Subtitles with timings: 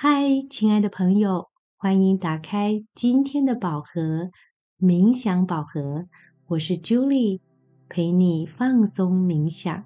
[0.00, 4.30] 嗨，亲爱的朋友，欢迎打开今天的宝盒
[4.78, 6.06] 冥想宝盒。
[6.46, 7.40] 我是 Julie，
[7.88, 9.82] 陪你放松冥想。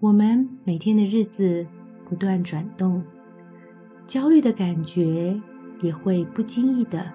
[0.00, 1.68] 我们每天的日子
[2.08, 3.04] 不断转动，
[4.08, 5.40] 焦虑的感觉
[5.80, 7.12] 也会不经意的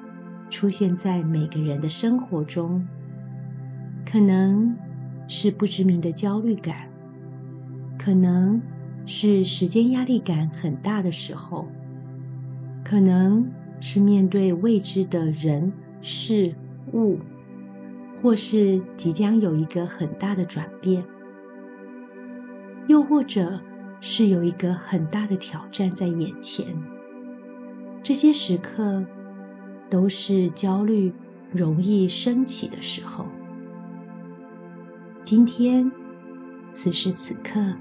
[0.49, 2.87] 出现在每个人的生活中。
[4.05, 4.77] 可能
[5.27, 6.89] 是不知名的焦虑感，
[7.99, 8.61] 可能
[9.05, 11.67] 是时间压力感很大的时候，
[12.83, 16.53] 可能是面对未知的人事
[16.93, 17.17] 物，
[18.21, 21.03] 或是即将有一个很大的转变。
[22.87, 23.59] 又或者
[24.01, 26.65] 是有一个很大的挑战在眼前，
[28.03, 29.05] 这些时刻
[29.89, 31.13] 都是焦虑
[31.51, 33.25] 容易升起的时候。
[35.23, 35.89] 今天，
[36.73, 37.73] 此时此刻，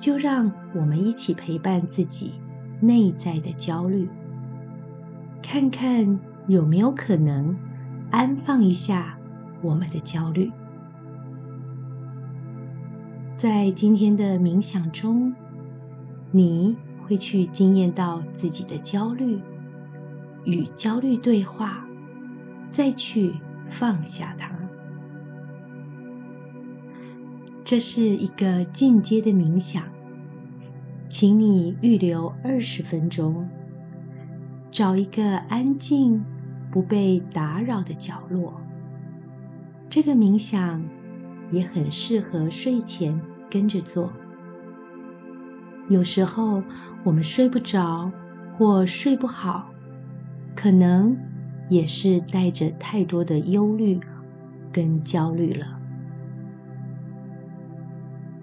[0.00, 2.32] 就让我们一起陪伴自己
[2.80, 4.08] 内在的焦虑，
[5.42, 7.54] 看看有没有可能
[8.10, 9.18] 安放一下
[9.60, 10.50] 我们的焦虑。
[13.36, 15.34] 在今天的冥想中，
[16.30, 19.38] 你会去经验到自己的焦虑，
[20.44, 21.86] 与焦虑对话，
[22.70, 23.34] 再去
[23.66, 24.50] 放下它。
[27.62, 29.84] 这是一个进阶的冥想，
[31.10, 33.46] 请你预留二十分钟，
[34.70, 36.24] 找一个安静、
[36.70, 38.58] 不被打扰的角落。
[39.90, 40.82] 这个冥想
[41.50, 43.20] 也很适合睡前。
[43.50, 44.12] 跟着做。
[45.88, 46.62] 有时候
[47.02, 48.08] 我们睡不着
[48.56, 49.68] 或睡不好，
[50.54, 51.18] 可能
[51.68, 53.98] 也是带着太多的忧虑
[54.70, 55.66] 跟焦虑了。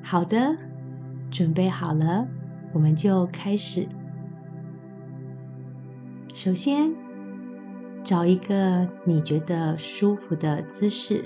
[0.04, 0.58] 好的，
[1.32, 2.28] 准备好了，
[2.74, 3.88] 我们就开始。
[6.34, 6.94] 首先，
[8.04, 11.24] 找一个你觉得舒服的姿势，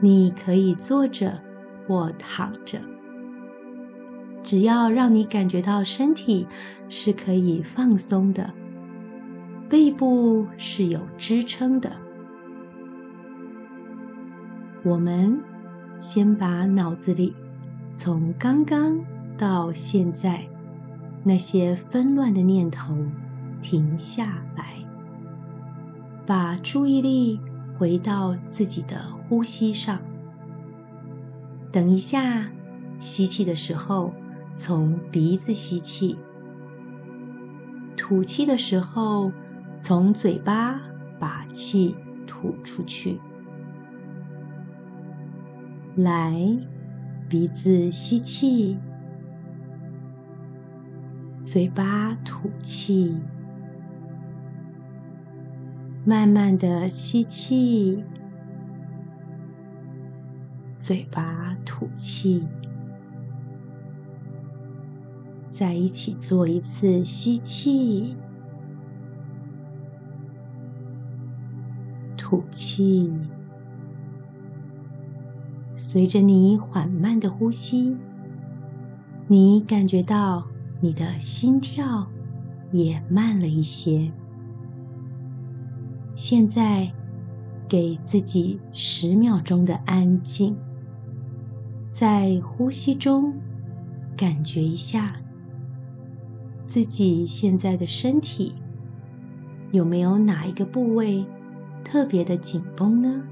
[0.00, 1.40] 你可以坐着。
[1.84, 2.80] 或躺着，
[4.40, 6.46] 只要让你感觉到身体
[6.88, 8.48] 是可以放松的，
[9.68, 11.90] 背部是有支撑的。
[14.84, 15.36] 我们
[15.96, 17.34] 先把脑子里
[17.96, 19.04] 从刚刚
[19.36, 20.46] 到现在
[21.24, 22.96] 那些纷乱的念头
[23.60, 24.76] 停下来，
[26.26, 27.40] 把注意力
[27.78, 29.98] 回到自己的呼吸上。
[31.70, 32.50] 等一下，
[32.96, 34.12] 吸气的时候
[34.54, 36.16] 从鼻子吸气，
[37.96, 39.32] 吐气的时候
[39.80, 40.80] 从嘴巴
[41.18, 41.94] 把气
[42.26, 43.18] 吐出去。
[45.96, 46.34] 来，
[47.28, 48.76] 鼻子吸气，
[51.42, 53.18] 嘴巴吐气，
[56.04, 58.04] 慢慢的吸气。
[60.78, 62.46] 嘴巴吐气，
[65.50, 68.16] 再一起做一次吸气、
[72.16, 73.12] 吐气。
[75.74, 77.96] 随着你缓慢的呼吸，
[79.26, 80.46] 你感觉到
[80.84, 82.04] 你的心跳
[82.72, 84.10] 也慢了一些。
[86.16, 86.92] 现在，
[87.68, 90.56] 给自己十秒钟的安静。
[91.88, 93.32] 在呼吸中，
[94.16, 95.14] 感觉一下
[96.66, 98.56] 自己现在的身体
[99.70, 101.24] 有没有哪一个部位
[101.84, 103.22] 特别的紧绷呢？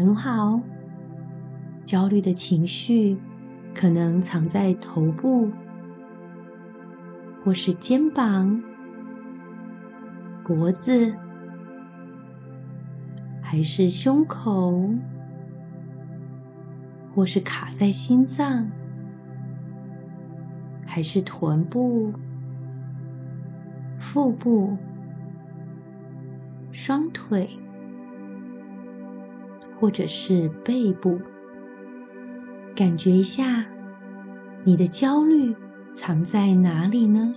[0.00, 0.58] 很好。
[1.84, 3.18] 焦虑的情绪
[3.74, 5.50] 可能藏在头部，
[7.44, 8.62] 或是肩膀、
[10.42, 11.14] 脖子，
[13.42, 14.88] 还是胸口，
[17.14, 18.66] 或是卡在心脏，
[20.86, 22.10] 还是臀部、
[23.98, 24.78] 腹部、
[26.72, 27.50] 双腿，
[29.80, 31.18] 或者是背部。
[32.76, 33.66] 感觉一下，
[34.62, 35.56] 你的焦虑
[35.88, 37.34] 藏在哪里呢？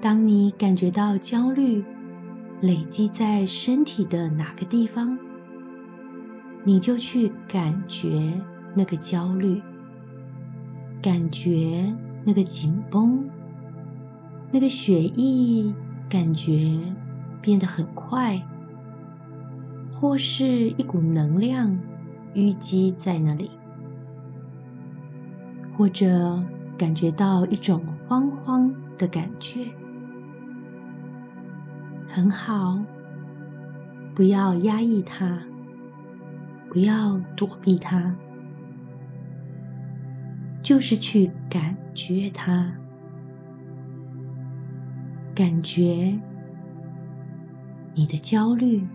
[0.00, 1.84] 当你感觉到焦虑
[2.60, 5.18] 累积在身体的哪个地方，
[6.64, 8.32] 你就去感觉
[8.74, 9.60] 那个焦虑，
[11.00, 11.92] 感觉
[12.24, 13.28] 那个紧绷，
[14.52, 15.72] 那个血液
[16.08, 16.78] 感觉
[17.40, 18.40] 变得很快，
[19.98, 21.76] 或是一股能量
[22.34, 23.50] 淤积在那里，
[25.76, 26.42] 或者
[26.76, 29.64] 感觉到一种慌慌的感觉，
[32.08, 32.78] 很好，
[34.14, 35.40] 不要压抑它。
[36.68, 38.14] 不要躲避它，
[40.62, 42.70] 就是去感觉它，
[45.34, 46.18] 感觉
[47.94, 48.86] 你的焦虑，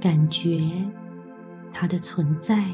[0.00, 0.60] 感觉
[1.72, 2.64] 它的存在。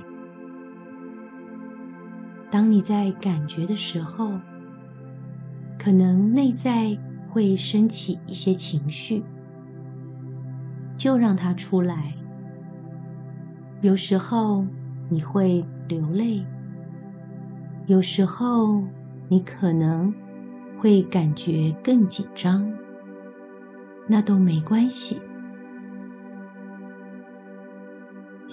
[2.51, 4.33] 当你在感觉的时候，
[5.79, 6.97] 可能内在
[7.29, 9.23] 会升起一些情绪，
[10.97, 12.15] 就让它出来。
[13.81, 14.65] 有时候
[15.09, 16.45] 你会流泪，
[17.87, 18.83] 有时候
[19.29, 20.15] 你可能
[20.79, 22.73] 会感觉更紧张，
[24.07, 25.21] 那都没关系。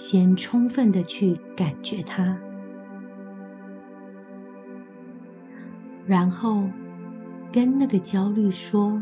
[0.04, 2.36] 先充分的去感觉它，
[6.04, 6.68] 然后
[7.52, 9.00] 跟那个焦虑说：“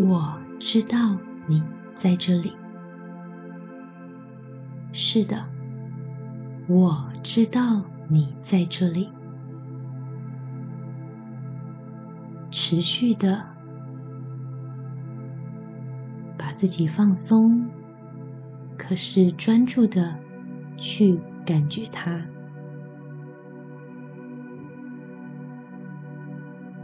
[0.00, 1.16] 我知道
[1.46, 1.62] 你
[1.94, 2.52] 在这里。”
[4.92, 5.44] 是的，
[6.66, 9.08] 我知道你在这里。
[12.50, 13.40] 持续的
[16.36, 17.64] 把自己放松，
[18.84, 20.12] 可是专注的
[20.76, 22.20] 去感觉它。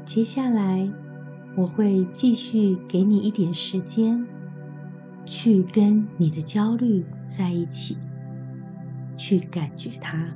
[0.04, 0.88] 接下来，
[1.56, 4.24] 我会继续给你一点时间。
[5.24, 7.98] 去跟你的焦虑在一起，
[9.14, 10.26] 去感觉它。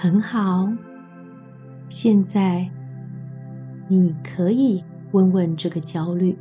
[0.00, 0.72] 很好，
[1.88, 2.70] 现在
[3.88, 6.38] 你可以问问这个焦虑：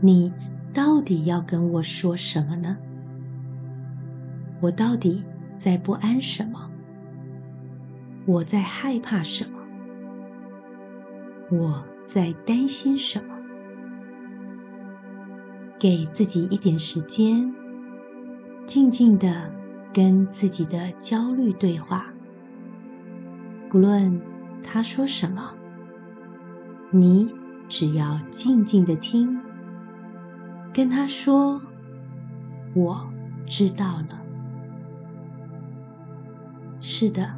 [0.00, 0.32] 你
[0.72, 2.76] 到底要跟我说什么呢？
[4.60, 6.70] 我到底在不安什么？
[8.26, 9.58] 我在害怕什么？
[11.50, 13.34] 我在担心什么？
[15.80, 17.52] 给自己一点时间，
[18.66, 19.50] 静静的
[19.92, 22.06] 跟自己的焦虑对话。
[23.68, 24.20] 不论
[24.62, 25.50] 他说什么，
[26.90, 27.32] 你
[27.68, 29.40] 只要静静的听，
[30.72, 31.60] 跟他说
[32.74, 33.06] ：“我
[33.46, 34.22] 知道了。”
[36.80, 37.30] 是的，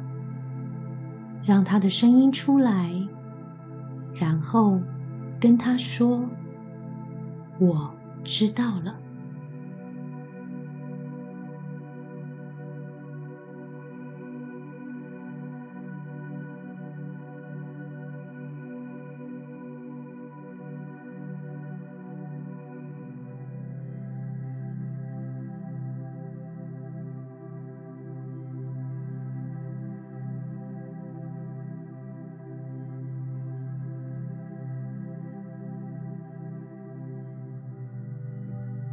[1.45, 2.91] 让他的声音出来，
[4.13, 4.79] 然后
[5.39, 6.27] 跟他说
[7.59, 7.93] ：“我
[8.23, 8.97] 知道了。”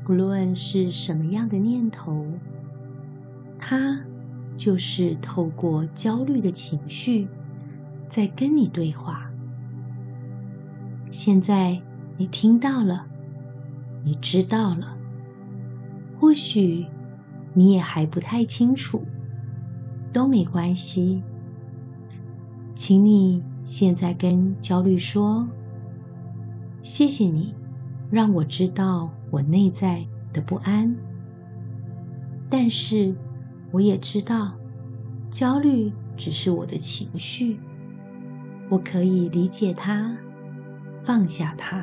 [0.04, 2.26] 不论是什么样的念头，
[3.58, 4.00] 它
[4.56, 7.28] 就是透过焦虑的情绪
[8.08, 9.30] 在跟你对话。
[11.10, 11.80] 现在
[12.16, 13.06] 你听到了，
[14.04, 14.96] 你知道了，
[16.18, 16.86] 或许
[17.54, 19.04] 你也还不太清楚，
[20.12, 21.22] 都没关系。
[22.74, 25.48] 请你现在跟焦虑说
[26.82, 27.54] ：“谢谢你，
[28.12, 30.94] 让我知道。”我内在的不安，
[32.50, 33.14] 但是
[33.70, 34.52] 我也知道，
[35.30, 37.58] 焦虑只是我的情绪，
[38.68, 40.14] 我可以理解它，
[41.02, 41.82] 放下它。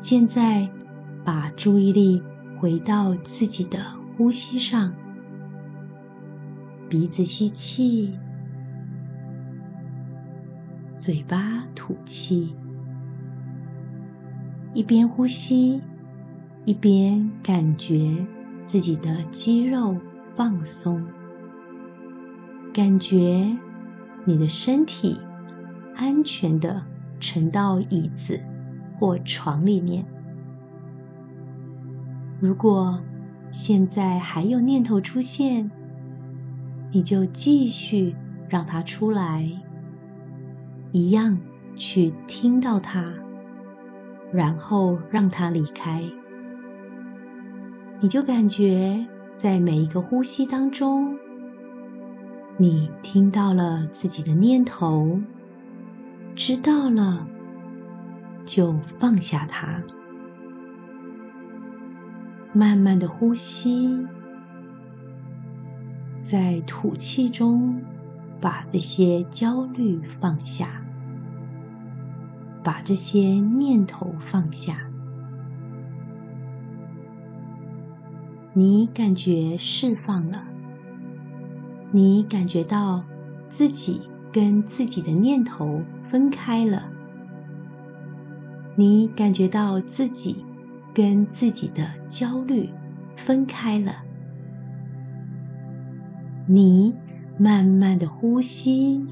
[0.00, 0.68] 现在
[1.24, 2.22] 把注意力
[2.60, 3.78] 回到自己的
[4.18, 4.92] 呼吸上，
[6.90, 8.12] 鼻子吸气，
[10.94, 12.54] 嘴巴吐气。
[14.76, 15.80] 一边呼吸，
[16.66, 18.14] 一边感觉
[18.66, 21.02] 自己的肌肉放松，
[22.74, 23.56] 感觉
[24.26, 25.18] 你的身体
[25.94, 26.82] 安全的
[27.18, 28.38] 沉到椅子
[28.98, 30.04] 或床里面。
[32.38, 33.02] 如果
[33.50, 35.70] 现在还有念头出现，
[36.92, 38.14] 你就继续
[38.46, 39.50] 让它出来，
[40.92, 41.38] 一样
[41.76, 43.10] 去听到它，
[44.32, 46.02] 然后让它离开。
[48.00, 49.06] 你就感觉
[49.36, 51.16] 在每一个呼吸当中，
[52.56, 55.20] 你听到了自己的念头，
[56.34, 57.26] 知道了，
[58.44, 59.82] 就放下它，
[62.52, 64.06] 慢慢的呼吸，
[66.20, 67.80] 在吐气中
[68.40, 70.82] 把这些焦虑放下，
[72.66, 74.76] 把这些念头放下。
[78.54, 80.42] 你感觉释放了，
[81.92, 83.04] 你感觉到
[83.48, 84.00] 自己
[84.32, 85.80] 跟自己的念头
[86.10, 86.90] 分开了，
[88.74, 90.44] 你感觉到自己
[90.92, 92.68] 跟自己的焦虑
[93.14, 93.92] 分开了，
[96.48, 96.92] 你
[97.38, 99.06] 慢慢的呼吸，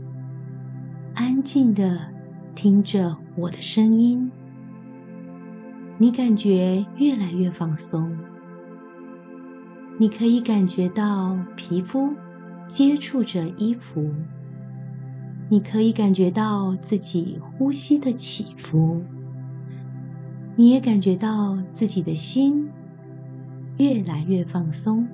[1.14, 2.12] 安静的
[2.54, 4.30] 听着我的声音，
[5.98, 8.16] 你感觉越来越放松。
[9.98, 12.12] 你可以感觉到皮肤
[12.66, 14.12] 接触着衣服，
[15.48, 19.02] 你可以感觉到自己呼吸的起伏，
[20.56, 22.68] 你也感觉到自己的心
[23.78, 25.06] 越来越放松，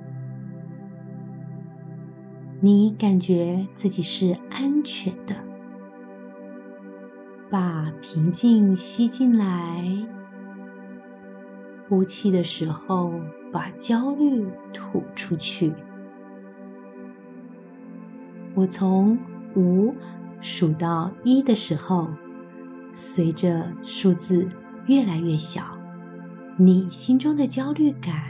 [2.59, 5.35] 你感觉自己是安全的，
[7.51, 9.85] 把平静吸进来，
[11.87, 13.13] 呼气的时候。
[13.53, 15.73] 把焦虑吐出去。
[18.55, 19.19] 我从
[19.57, 19.93] 五
[20.39, 22.07] 数到一的时候，
[22.93, 24.47] 随着数字
[24.85, 25.63] 越来越小，
[26.55, 28.23] 你心中的焦虑感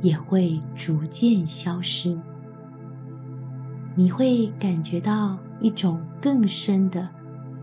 [0.00, 2.18] 也会逐渐消失。
[3.94, 7.06] 你会感觉到一种更深的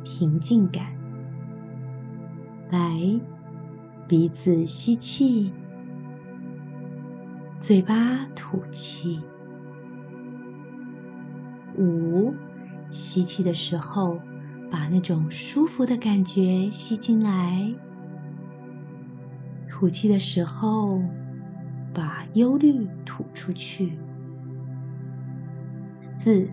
[0.10, 0.86] 平静感。
[2.72, 3.20] 来，
[4.08, 5.52] 鼻子吸气。
[7.60, 9.20] 嘴巴吐气，
[11.78, 12.34] 五
[12.90, 14.20] 吸气的时候，
[14.72, 17.76] 把那种舒服的感觉吸进来；
[19.70, 21.02] 吐气的时候，
[21.94, 23.98] 把忧虑吐出去。
[26.18, 26.48] 四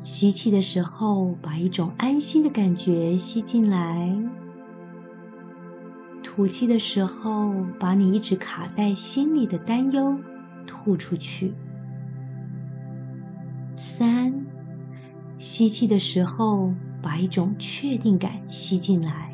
[0.00, 4.16] 吸气的时候，把一种安心的感觉吸进来。
[6.22, 10.16] 吐气的时候，把你一直卡在心里的担忧
[10.66, 11.52] 吐出去。
[13.74, 14.32] 三，
[15.36, 19.32] 吸气的时候，把一种确定感吸进来。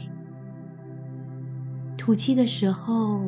[1.99, 3.21] 吐气的时候，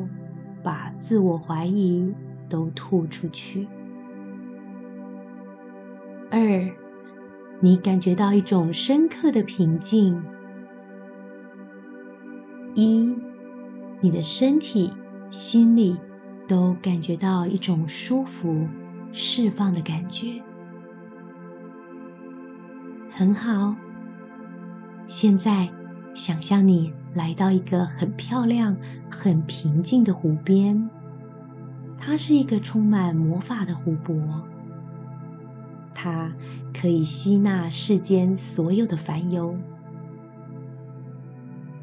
[0.63, 2.11] 把自我怀疑
[2.49, 3.67] 都吐出去。
[6.29, 6.69] 二，
[7.59, 10.23] 你感觉到一种深刻的平静。
[12.73, 13.15] 一。
[13.99, 14.93] 你的身体、
[15.31, 15.97] 心里
[16.47, 18.67] 都感觉到一种舒服、
[19.11, 20.39] 释放的感觉，
[23.11, 23.75] 很好。
[25.07, 25.69] 现在，
[26.13, 28.77] 想象你来到一个很漂亮、
[29.09, 30.87] 很平静的湖边，
[31.97, 34.15] 它是一个充满魔法的湖泊，
[35.95, 36.31] 它
[36.79, 39.55] 可以吸纳世间所有的烦忧。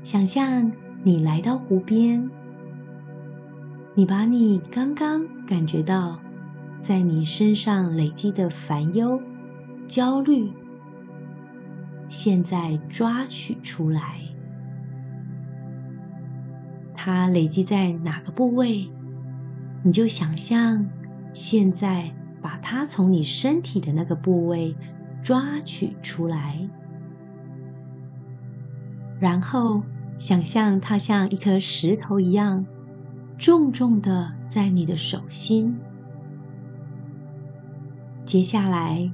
[0.02, 0.70] 想象。
[1.06, 2.30] 你来到湖边，
[3.94, 6.18] 你把你刚刚感觉到
[6.80, 9.20] 在你身上累积的烦忧、
[9.86, 10.50] 焦虑，
[12.08, 14.18] 现在抓取出来。
[16.94, 18.90] 它累积在哪个部位？
[19.82, 20.88] 你就想象
[21.34, 22.10] 现在
[22.44, 24.76] 把它从你身体的那个部位
[25.22, 26.68] 抓取出来，
[29.18, 29.82] 然后。
[30.16, 32.64] 想象它像一颗石头一样
[33.36, 35.76] 重重的在你的手心。
[38.24, 39.10] 接下来，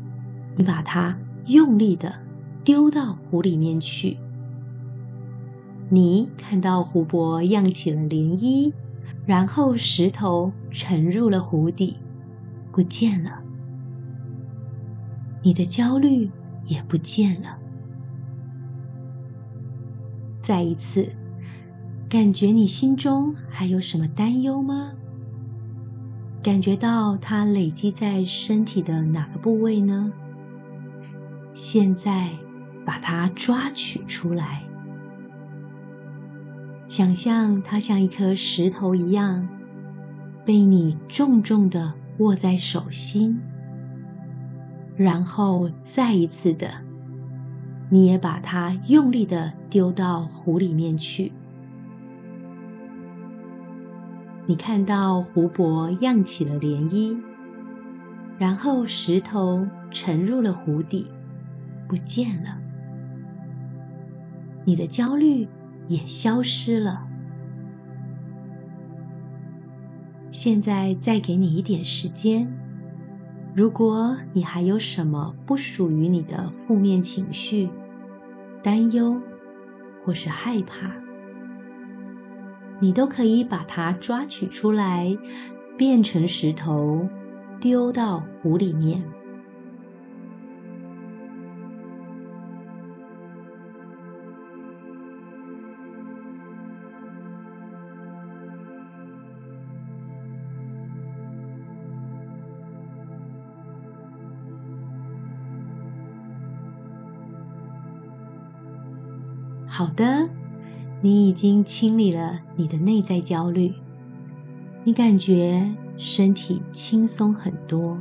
[0.57, 2.17] 你把它用力的
[2.63, 4.19] 丢到湖里面去。
[5.89, 8.75] 你看到湖泊漾起了涟漪，
[9.25, 11.97] 然后石头沉入了湖底，
[12.73, 13.43] 不见了。
[15.43, 16.31] 你的焦虑
[16.65, 17.59] 也不见了。
[20.37, 21.12] 再一次，
[22.09, 24.93] 感觉你心中还有什么担忧吗？
[26.43, 30.12] 感觉到它累积在身体的哪个部位呢？
[31.53, 32.31] 现在
[32.87, 34.62] 把它抓取出来，
[36.87, 39.47] 想象它像一颗石头一样，
[40.45, 43.41] 被你重重的握在手心，
[44.95, 46.71] 然后再一次的，
[47.89, 51.33] 你也把它用力的丢到湖里面去。
[54.47, 57.19] 你看到湖泊漾起了涟漪，
[58.39, 61.07] 然后石头沉入了湖底，
[61.89, 62.59] 不见了。
[64.67, 65.49] 你的焦虑
[65.89, 67.07] 也消失了。
[70.31, 72.47] 现在再给你一点时间，
[73.55, 77.69] 如果你还有什么不属于你的负面情绪、
[78.63, 79.21] 担忧
[80.05, 80.91] 或是害怕。
[82.79, 85.15] 你都可以把它抓取出来，
[85.77, 87.07] 变成石头，
[87.61, 89.03] 丢到湖里面。
[109.81, 110.29] 好的。
[111.01, 113.73] 你已经清理了你的内在焦虑，
[114.85, 117.97] 你感觉身体轻松很多，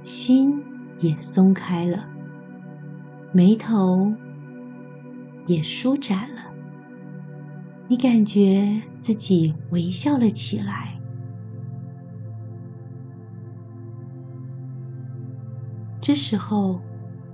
[0.00, 0.62] 心
[1.00, 2.08] 也松开了，
[3.32, 4.14] 眉头
[5.44, 6.42] 也舒展了，
[7.88, 11.00] 你感觉自己微笑了起来。
[16.00, 16.80] 这时候，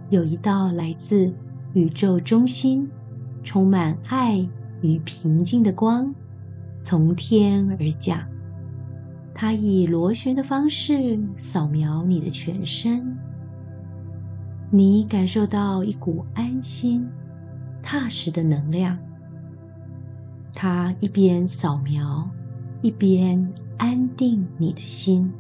[0.09, 1.35] 有一道来自
[1.75, 2.91] 宇宙中心。
[3.47, 4.47] 充满爱
[4.83, 6.13] 与平静的光
[6.81, 8.21] 从天而降，
[9.33, 13.17] 它以螺旋的方式扫描你的全身。
[14.69, 17.09] 你感受到一股安心、
[17.85, 18.99] 踏实的能量。
[20.53, 22.29] 它一边扫描，
[22.83, 25.33] 一边安定你的心。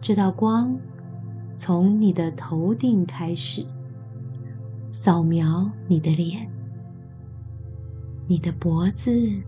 [0.00, 0.76] 这道光
[1.54, 3.64] 从你的头顶开始。
[4.90, 6.50] 扫描你的脸、
[8.26, 9.40] 你的脖子、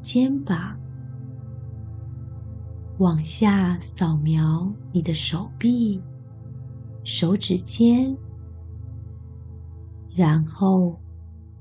[0.00, 0.78] 肩膀，
[2.96, 6.00] 往下扫描你的手臂、
[7.04, 8.16] 手指尖，
[10.16, 10.98] 然后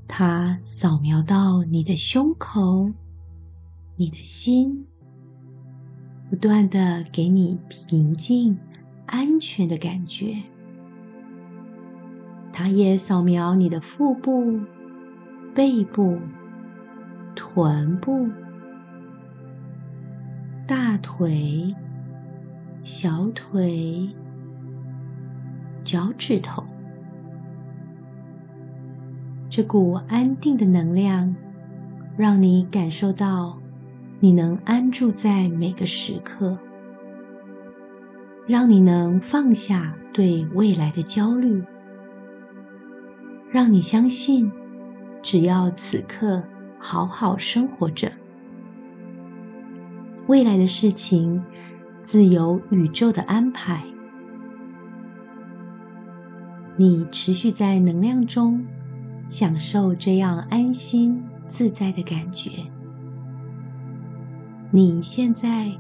[0.08, 2.90] 它扫描到你的胸口、
[3.98, 4.88] 你的心，
[6.30, 8.58] 不断的给你平静、
[9.06, 10.42] 安全的感觉。
[12.62, 14.60] 它也扫描你的腹部、
[15.56, 16.20] 背部、
[17.34, 18.28] 臀部、
[20.68, 21.74] 大腿、
[22.84, 24.10] 小腿、
[25.86, 26.62] 脚趾头。
[29.50, 31.34] 这股安定的能量，
[32.18, 33.58] 让你感受到
[34.20, 36.58] 你能安住在每个时刻，
[38.46, 41.64] 让你能放下对未来的焦虑。
[43.52, 44.52] 让你相信，
[45.24, 46.44] 只要此刻
[46.78, 48.12] 好好生活着，
[50.28, 51.44] 未来的事情
[52.04, 53.84] 自有宇宙的安排。
[56.78, 58.64] 你持续在能量中
[59.28, 62.52] 享受这样安心自在的感觉。
[64.72, 65.72] 你现在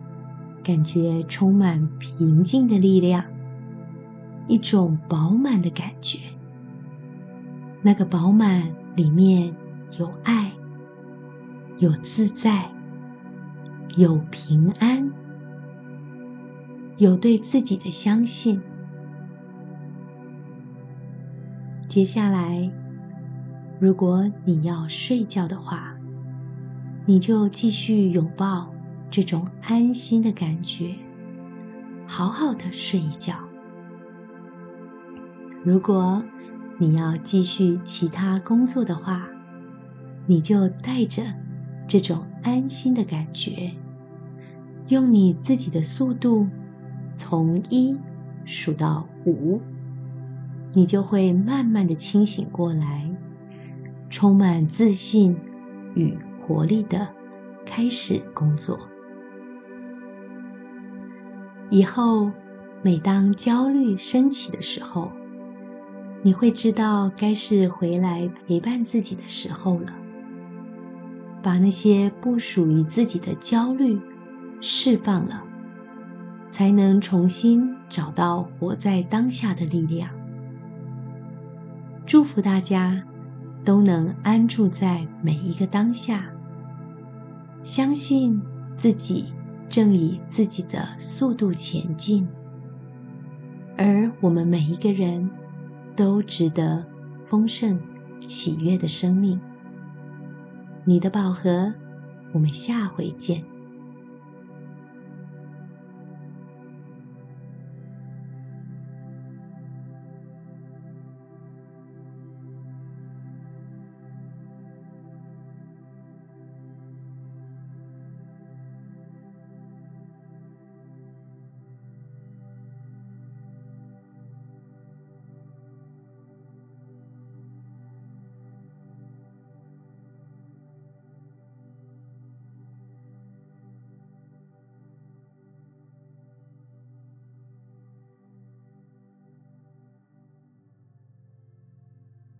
[0.63, 3.23] 感觉充满平静的力量，
[4.47, 6.17] 一种饱满的感觉。
[7.81, 9.55] 那个饱满里面
[9.97, 10.51] 有爱，
[11.77, 12.69] 有自在，
[13.95, 15.09] 有平安，
[16.97, 18.61] 有对自己的相信。
[21.87, 22.69] 接下来，
[23.79, 25.95] 如果你要睡觉的话，
[27.05, 28.69] 你就继续拥抱
[29.09, 30.93] 这种安心的感觉，
[32.05, 33.33] 好好的睡一觉。
[35.63, 36.21] 如果
[36.81, 39.27] 你要继续其他工作的话，
[40.25, 41.23] 你就带着
[41.85, 43.73] 这种安心的感觉，
[44.87, 46.47] 用你自己的速度
[47.17, 47.97] 从一
[48.45, 49.59] 数到五，
[50.71, 53.11] 你就会慢慢的清醒过来，
[54.09, 55.35] 充满自信
[55.95, 57.09] 与活力的
[57.65, 58.79] 开始工作。
[61.69, 62.31] 以后，
[62.81, 65.11] 每当焦虑升起的时候，
[66.21, 69.95] 你会知道，该是回来陪伴自己的时候了。
[71.41, 73.97] 把那些不属于自己的焦虑
[74.59, 75.41] 释放了，
[76.49, 80.09] 才能重新找到活在当下的力量。
[82.05, 83.01] 祝福大家
[83.63, 86.25] 都能安住在每一个当下，
[87.63, 88.41] 相信
[88.75, 89.31] 自己
[89.69, 92.27] 正以自己的速度前进，
[93.77, 95.29] 而我们每一个人
[95.99, 96.81] 都值得
[97.27, 97.77] 丰盛、
[98.21, 99.37] 喜悦的生命。
[100.85, 101.73] 你的宝盒，
[102.31, 103.43] 我们下回见。